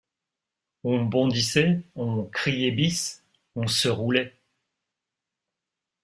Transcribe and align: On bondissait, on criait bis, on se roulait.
On 0.83 1.05
bondissait, 1.05 1.79
on 1.93 2.23
criait 2.25 2.71
bis, 2.71 3.21
on 3.55 3.67
se 3.67 3.87
roulait. 3.87 4.35